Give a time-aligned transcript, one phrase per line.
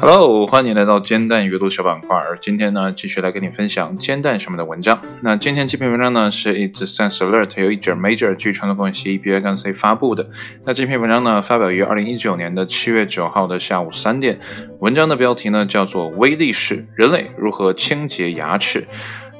[0.00, 2.16] Hello，欢迎来到煎蛋阅读小板块。
[2.40, 5.00] 今天呢，继续来跟你分享煎蛋上面的文章。
[5.22, 10.28] 那今天这篇文章呢，是 It's Sense Alert 由一者 Major 据传统共析 B I 杠 C 发布的。
[10.64, 14.38] 那这篇文章呢，发表于二零一九年的七月九号的下午三点。
[14.78, 18.82] 文章的标题呢，叫做《微粒式人类如何清洁牙齿》。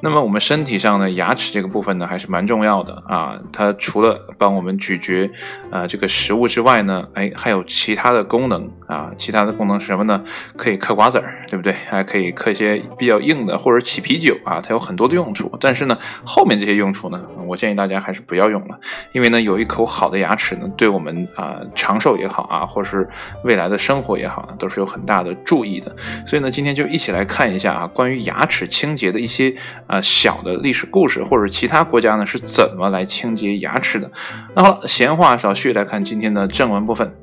[0.05, 3.41] 那么我们身体上呢，牙齿这个部分呢，还是蛮重要的啊。
[3.51, 5.27] 它除了帮我们咀嚼
[5.71, 9.09] 啊这个食物之外呢，哎，还有其他的功能啊。
[9.17, 10.23] 其他的功能是什么呢？
[10.55, 11.73] 可以嗑瓜子儿，对不对？
[11.89, 14.61] 还可以嗑一些比较硬的或者起啤酒啊。
[14.61, 15.51] 它有很多的用处。
[15.59, 18.79] 但是呢，后面这些用处呢，我建议大家还是不要用了，
[19.11, 23.09] 因为呢，有一口好的牙齿呢，对我们啊长寿也好啊，或是
[23.43, 25.95] 未来的生活也好，都是有很大的注意的。
[26.27, 29.51] 所以呢，今天就一起来看一下啊，关于牙齿清洁的一些
[29.87, 29.94] 啊。
[30.01, 34.11] 小的历史故事，或者其他国家呢是怎么来清洁牙齿的？
[34.55, 37.13] 那好了，闲话少叙，来看今天的正文部分。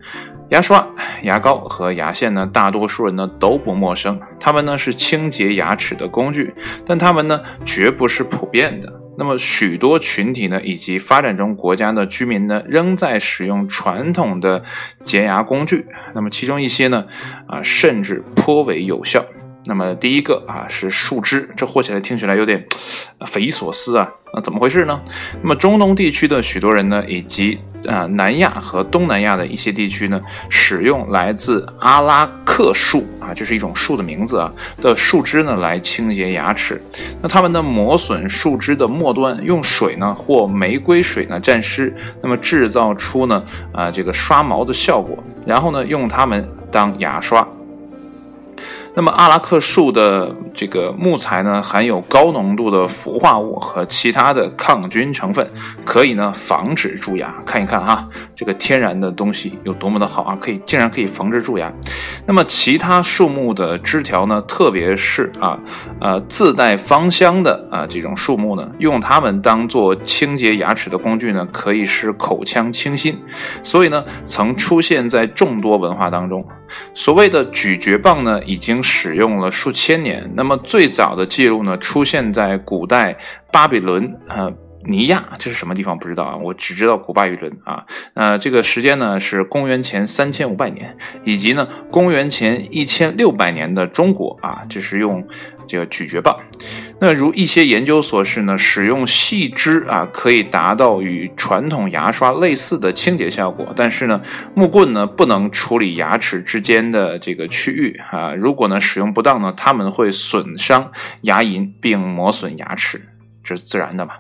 [0.51, 0.87] 牙刷、
[1.23, 6.53] 牙膏和牙线呢，大多数人呢都不陌生，它们呢是清洁牙齿的工具，
[6.85, 9.01] 但它们呢绝不是普遍的。
[9.17, 14.63] 那么许多群体呢，以及发展中国家的居民呢，仍在使用传统的
[15.03, 15.87] 洁牙工具。
[16.15, 17.07] 那么其中一些呢，
[17.47, 19.25] 啊，甚至颇为有效。
[19.65, 22.65] 那么第一个啊是树枝，这说起来听起来有点
[23.27, 25.01] 匪夷所思啊，那怎么回事呢？
[25.41, 36.83] 那么中东地区的许多人呢，以及啊南亚和东南亚的一些地区呢，使用来自阿拉克树啊，这是一种树的名字啊的树枝呢来清洁牙齿。
[37.23, 43.41] 那他们呢磨损树枝的末端，用水呢或玫瑰水呢蘸湿，那么制造出呢
[43.73, 47.47] 啊这个刷毛的效果，然后呢用它们当牙刷。
[48.95, 55.49] 那么阿拉克树的这个木材呢，含有高浓度的氟化物和其他的抗菌成分，
[55.83, 57.33] 可以呢防止蛀牙。
[57.47, 61.73] 看一看哈，这个天然的东西有多么的好啊，可以竟然可以防治蛀牙。
[62.27, 65.59] 那么其他树木的枝条呢，特别是啊
[65.99, 73.19] 呃自带芳香的啊这种树木呢，用它们当做清洁牙齿的工具呢，可以使口腔清新。
[73.63, 76.47] 所以呢，曾出现在众多文化当中。
[76.93, 78.82] 所谓的咀嚼棒呢，已经。
[78.83, 83.17] 使用了数千年，那么最早的记录呢，出现在古代
[83.51, 84.53] 巴比伦呃
[84.85, 86.37] 尼亚，这是什么地方不知道啊？
[86.37, 87.87] 我只知道古巴比伦啊。
[88.15, 95.27] 那这个时间呢是公元前三千五百年，以及呢公元前一千六百年的中国啊，这是用
[95.67, 96.37] 这个咀嚼棒。
[97.01, 103.73] 那如一些研究所示呢，使用细枝啊，可以达到与传统牙刷类似的清洁效果。
[103.77, 104.21] 但是呢，
[104.55, 108.35] 木棍呢不能处理牙齿之间的这个区域啊。
[108.35, 110.91] 如果呢使用不当呢，它们会损伤
[111.23, 113.01] 牙龈并磨损牙齿。
[113.45, 114.15] 这是自然的嘛，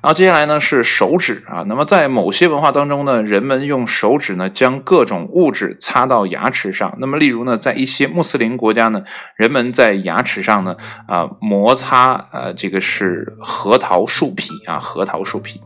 [0.00, 9.04] 然后接下来呢是手指啊，那么在某些文化当中呢，人们用手指呢将各种物质擦到牙齿上，那么例如呢，在一些穆斯林国家呢，
[9.36, 15.60] 人们在牙齿上呢啊摩擦呃这个是核桃树皮啊，核桃树皮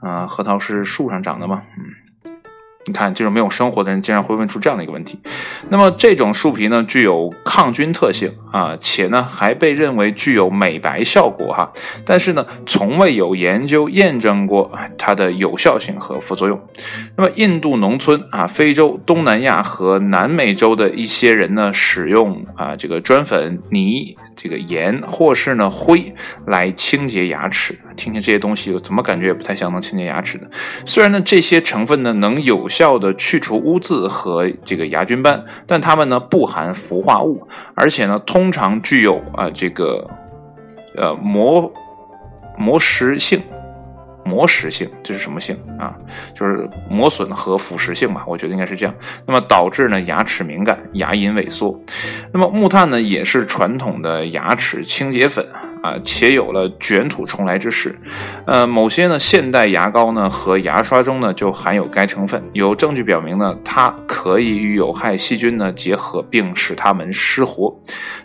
[0.00, 1.62] 啊，核桃是树上长的嘛？
[1.76, 2.05] 嗯。
[2.88, 5.18] 你看，这种没有生活的人，竟然会问出这样的一个问题。
[5.70, 11.72] 那么，这种树皮呢，具有抗菌特性啊，且呢，还被认为具有美白效果哈。
[12.04, 16.60] 但是呢，从未有研究验证过它的有效性和副作用。
[17.16, 24.16] 那么，印度农村啊，非洲、东南亚和南美洲的一些人呢，使用啊这个砖粉泥。
[24.36, 26.14] 这个盐或是呢灰
[26.46, 30.48] 来清洁牙齿，听听这些东西怎么感觉也不太像能清洁牙齿的。
[30.84, 40.08] 虽然呢这些成分呢能有效的去除污渍和这个牙菌斑，但它们呢不含氟化物，而且呢通常具有啊这个
[40.94, 41.72] 呃磨
[42.58, 43.40] 磨蚀性。
[44.26, 45.94] 磨蚀性，这是什么性啊？
[46.34, 48.94] 就是磨损和腐蚀性吧，我觉得应该是这样。
[49.24, 51.80] 那么导致呢牙齿敏感，牙龈萎缩。
[52.32, 55.46] 那么木炭呢也是传统的牙齿清洁粉。
[55.86, 57.96] 啊，且有了卷土重来之势。
[58.44, 67.72] 呃，某些呢现代牙膏呢和牙刷中呢就含有该成分，有证据表明呢它可以与有害细菌呢结合，并使它们失活。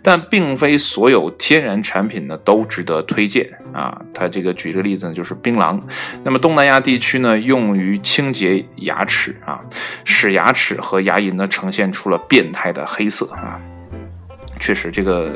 [0.01, 4.01] 但并非所有天然产品呢都值得推荐啊。
[4.11, 5.79] 它这个举个例子呢就是槟榔。
[6.23, 9.59] 那么东南亚地区呢用于清洁牙齿啊，
[10.03, 13.61] 使牙齿和牙龈呢呈现出了变态的黑色啊。
[14.59, 15.31] 确实这个。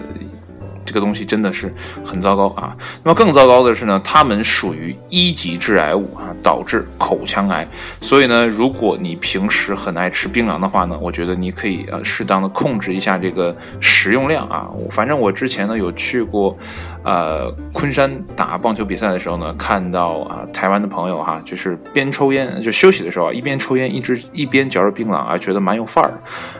[0.85, 1.73] 这个东西真的是
[2.05, 2.75] 很糟糕啊！
[3.03, 7.67] 那么更糟糕的是呢，它们属于一级致癌物啊，导致口腔癌。
[8.01, 14.69] 所以呢，如果你平时很爱吃槟榔的话呢，我觉得你可以呃适当的控制一下这个食用量啊。
[14.91, 16.57] 反正我之前呢有去过
[17.05, 26.11] 呃昆山打棒球比赛的时候呢，看到啊台湾的朋友哈，就是边抽烟就休息的时候啊，一边抽烟一直一边嚼着槟榔啊，觉得蛮有范儿。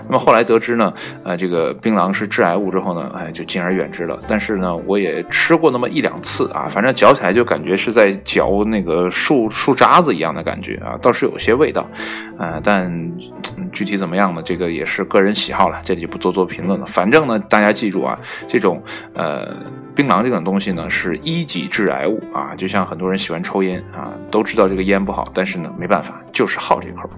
[0.07, 0.94] 那么后来得知呢，
[1.24, 4.19] 呃这个槟榔是致癌物之后呢，哎就敬而远之了。
[4.27, 11.88] 但是呢，我也吃过那么一两次啊，反正嚼起来就感觉是在嚼那个树树渣子一样的感觉啊，倒是有些味道，
[12.38, 13.12] 啊，但
[13.71, 14.42] 具体怎么样呢？
[14.45, 16.86] 这个也是个人喜好了，这里就不做做评论了。
[16.86, 18.15] 反正呢，大家记住啊，
[18.47, 18.80] 这种
[19.15, 19.47] 呃
[19.95, 27.10] 槟榔这个种东西呢是一级致癌物啊，就像很多人喜欢抽烟啊，都知道这个烟不好，但是呢没办法，就是好这口。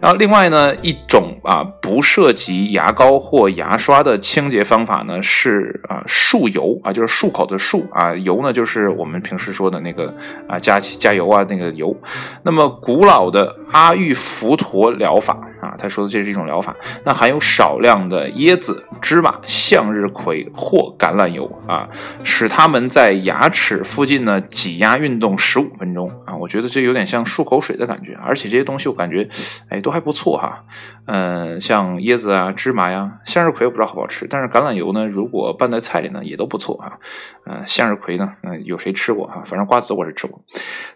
[0.00, 10.12] 然后另外呢，一种啊不涉及牙膏或牙刷的清洁方法呢是啊漱油啊，就是漱口的漱啊，油呢就是我们平时说的那个
[10.48, 11.96] 啊加加油啊那个油。
[12.42, 16.74] 那么古老的阿育佛陀疗法啊，他说的这是一种疗法，
[17.04, 21.88] 那含有少量的椰子、芝麻、向日葵或橄榄油啊，
[22.24, 29.28] 使它们在牙齿附近呢挤压运动十五分钟啊，我觉得这有点像漱口水的感觉，而且这些东西我感觉
[29.68, 29.92] 哎都。
[29.92, 30.64] 还不错哈，
[31.04, 34.26] 嗯，像椰子啊、芝麻呀、向日葵，我不知道好不好吃。
[34.26, 36.96] 但是橄榄油呢，如果拌在菜里呢，也都不错啊。
[37.44, 39.42] 嗯，向日葵呢，嗯，有谁吃过哈？
[39.44, 40.40] 反正瓜子我是吃过。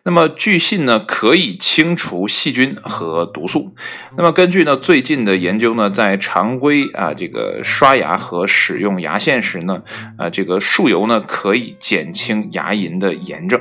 [0.03, 3.75] 那么据信呢，可以清除细菌和毒素。
[4.17, 9.82] 那么根据据呢最近的研究呢，在常规啊这个刷牙和使用牙线时呢，
[10.17, 13.61] 啊这个漱油呢可以减轻牙龈的炎症。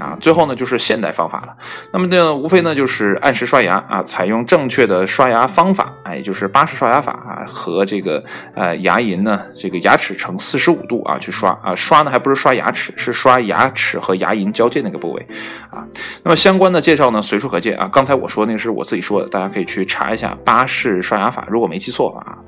[0.00, 1.54] 啊，最后呢就是现代方法了。
[1.92, 8.24] 那么呢，无非呢就是按时刷牙啊，采用正确的刷牙方法，哎，就是巴氏刷牙法啊，和这个
[8.54, 15.26] 呃牙龈呢，这个牙齿呈四十五度啊去刷啊，刷呢还不是刷牙齿，是刷牙齿和牙龈交界那个部位
[15.70, 15.84] 啊。
[16.22, 17.86] 那么相关的介绍呢随处可见啊。
[17.92, 22.38] 刚才我说那个是我自己说的，大家可以去查一下巴氏刷牙法，如果没记错啊。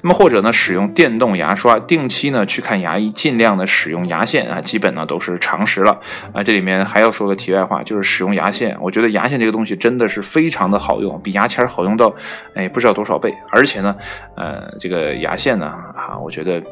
[0.00, 6.00] 那么或者呢使用电动牙刷，定期呢去看牙医，尽量的使用牙线啊，基本呢都是常识了
[6.32, 6.42] 啊。
[6.42, 7.01] 这里面还。
[7.02, 12.14] 要说个题外话，就是使用牙线，我觉得牙线这个东西真的是非常的好用，比牙签好用到，
[12.54, 13.34] 哎，不知道多少倍。
[13.50, 13.94] 而且呢，
[14.36, 16.62] 呃，这个牙线呢，啊，我觉得。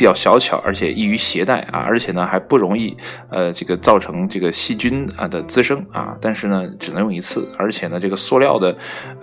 [0.00, 2.96] 比较小巧，而且易于携带啊，而且呢还不容易，
[3.28, 6.16] 呃，这个造成这个细菌啊的滋生啊。
[6.22, 8.74] 但是呢，只能用一次，而且呢，这个塑料的，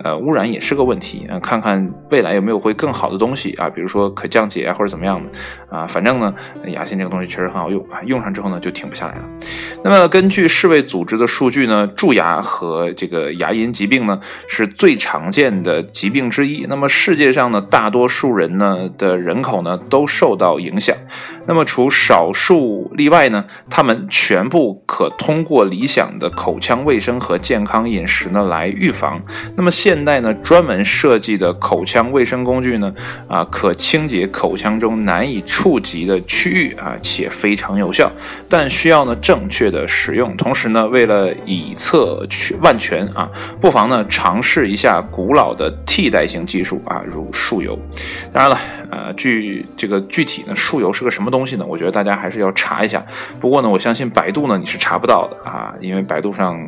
[0.04, 1.36] 呃，污染也是个问题啊。
[1.40, 5.84] 看看未来有没有会更好的东西啊，比如说可降解啊，或者怎么样的啊。
[5.84, 6.32] 反正呢，
[6.68, 9.24] 牙线这个东西确实很好用啊，用上之后呢就停不下来了。
[9.82, 16.64] 那么根据世卫组织的数据呢，蛀牙和这个牙龈疾病呢是最常见的疾病之一。
[16.68, 20.96] 那么世界上呢，大多数人呢的人口呢都受到影响，
[21.46, 29.20] 那么除少数例外呢，他们全部可通过理想的口腔卫生和健康饮食呢来预防。
[29.56, 32.94] 那么现代呢专门设计的口腔卫生工具呢，
[33.28, 38.10] 啊，可清洁口腔中难以触及的区域啊，且非常有效，
[38.48, 40.36] 但需要呢正确的使用。
[40.36, 42.26] 同时呢，为了以策
[42.60, 43.28] 万全啊，
[43.60, 47.78] 不妨呢尝试一下古老的替代性技术啊，如漱油。
[48.32, 48.58] 当然了，
[48.90, 50.38] 呃，据这个具体。
[50.46, 51.64] 呢树油是个什么东西呢？
[51.66, 53.02] 我觉得大家还是要查一下。
[53.40, 56.60] 不过呢，我相信百度呢你是查不到的啊，因为百度上。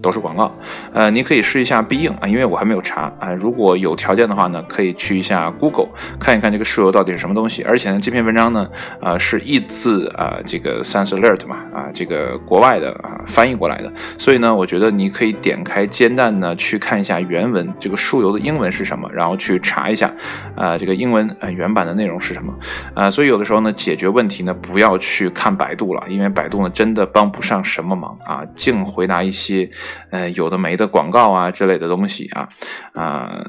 [0.00, 0.52] 都是广告，
[0.92, 3.32] 呃，你可以试一下必应啊，因为我还没有查啊。
[3.32, 7.62] 如果有条件的话呢，可以去一下 Google 看一看这个树油到底是什么东西。
[7.62, 8.68] 而且呢，这篇文章呢，
[9.00, 13.92] 啊，是译自啊这个 Sense Alert 嘛，啊，这个国外的啊翻译过来的。
[14.18, 20.12] 所以呢，我觉得你可以点开煎蛋呢去看一下原文，这个树油的英文是什么，然后去查一下，
[20.54, 22.54] 啊，这个英文呃原版的内容是什么，
[22.94, 29.68] 啊，所以有的时候呢，解决问题呢，不要去看百度了，因为百度呢真的帮不上什么忙啊，净回答一些。
[30.10, 32.48] 呃，有的没的广告啊之类的东西啊，
[32.92, 33.44] 啊。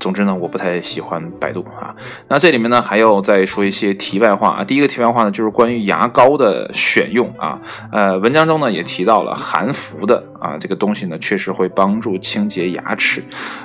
[0.00, 1.94] 总之呢，我不太喜欢百度啊。
[2.28, 4.64] 那这里面呢，还要再说一些题外话啊。
[4.64, 7.58] 第一个题外话呢，就是关于牙膏的选用啊。
[7.90, 13.22] 呃，文章中呢也提到了含氟的啊这个东西呢，确实会帮助清洁牙齿。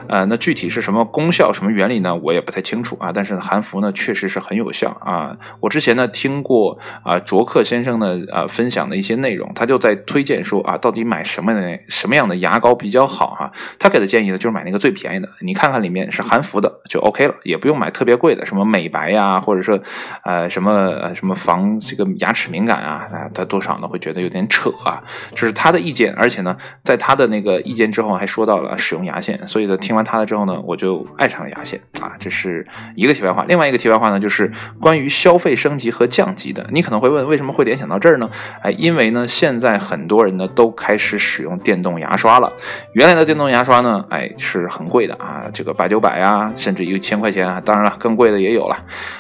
[0.08, 2.16] 呃，那具体是什么功效、什么原理呢？
[2.16, 3.12] 我也不太清楚啊。
[3.14, 5.38] 但是含氟呢，确实是很有效啊。
[5.60, 13.52] 我之前呢听过啊卓克先生的啊分享的一些内容，他就在推荐说啊，到底买什么的什么样的牙膏比较好哈？
[13.78, 16.24] 他给的建议呢，就是买那个最便宜的，你看看里面是。
[16.30, 19.80] 含氟的就 OK 了，也不用买特别贵的，什么美白呀，或者说，
[20.24, 25.02] 呃，什么什么防这个牙齿敏感啊，啊，他多少呢会觉得有点扯啊，
[25.34, 33.46] 这是他的意见，而且呢，在他的那个意见之后还说到了使用牙线，所以呢，听完他的之后呢，我就爱上了牙线啊，这是一个题外话。
[33.48, 38.30] 另外一个题外话呢，就是关于消费升级和降级的，你可能会问为什么会联想到这儿呢？
[38.62, 42.52] 哎，因为呢，现在很多人呢都开始使用电动牙刷了，
[42.92, 46.10] 原来的电动牙刷呢，哎，是很贵的啊，这个八九百。
[46.10, 48.76] 百啊，甚至一千块钱啊，当然了，更贵的也有了。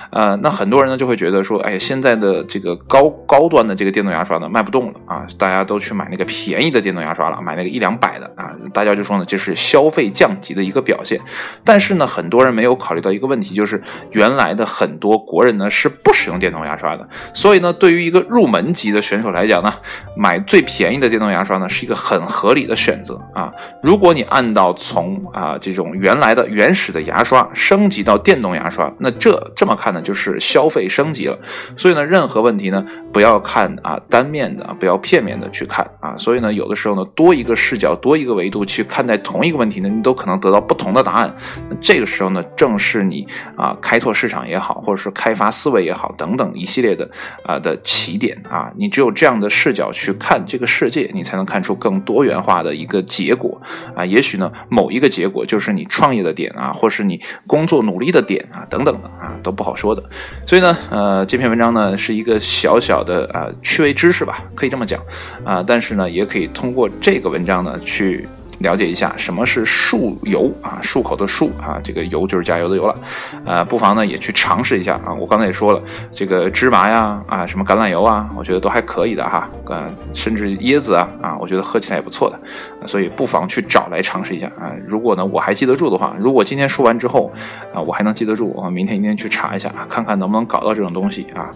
[0.09, 11.19] 呃，那很多人呢就会觉得说，哎，现在的这个高高端的这个电动牙刷呢卖不动了啊，大家都去买那个便宜的电动牙刷了，买那个一两百的啊，大家就说呢这是消费降级的一个表现。
[11.63, 13.81] 但是呢，很多人没有考虑到一个问题，就是
[14.11, 19.73] 原来的很多国人呢是不使用电动牙刷的，所以呢，对于一个入门级的选手来讲呢，
[20.15, 23.51] 买最便宜的电动牙刷呢是一个很合理的选择啊。
[23.81, 30.01] 如果你按照从啊这种原来的原始的牙刷升级到电动牙刷，那这这么看呢？
[30.01, 31.37] 就是消费升级了，
[31.77, 36.15] 所以呢，任何问题呢，不要看啊单面的，不要片面的去看啊。
[36.17, 41.35] 所以呢，有的时候呢，多一个视角，多一个维度去看待同一个问题呢，你都可能得到不同的答案。
[41.81, 47.11] 这个时候呢，正是你啊开拓市场也好，或者是开发思维也好，等等一系列的
[47.43, 48.71] 啊的起点啊。
[48.77, 53.61] 你只有这样的视角去看这个世界，你才能看出更多元化的一个结果
[53.93, 54.05] 啊。
[54.05, 59.93] 也许呢，某一个结果就是你创业的点啊，或是你工作努力的点啊，等等的啊，都不好说。
[59.93, 60.01] 的，
[60.47, 65.03] 所以呢，呃，这篇文章呢是一个小小的啊趣味知识吧，可以这么讲
[65.43, 68.27] 啊，但是呢，也可以通过这这个文章呢去。
[68.59, 72.99] 了解一下什么是漱油啊，漱口的漱啊，这个油就是加油的油了，
[73.45, 75.13] 呃，不妨呢也去尝试一下啊。
[75.13, 82.37] 我刚才也说了，这个芝麻呀啊，什么橄榄油啊，我觉得都还可以的哈，呃，甚至椰子啊啊，我觉得喝起来也不错的，
[82.85, 84.75] 所以不妨去找来尝试一下啊。
[84.85, 87.31] 如果呢我还记得住的话，如果今天说完之后
[87.73, 91.49] 啊，我还能记得住，我明天一定去查一下，看看能不能搞到这种东西啊。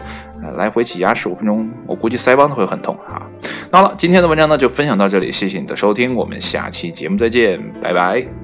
[0.51, 3.21] 来回挤压十五分钟，我估计腮帮子会很痛哈。
[3.71, 8.42] 那好了，今天的文章呢就分享到这里，谢谢你的收听，我们下期节目再见，拜拜。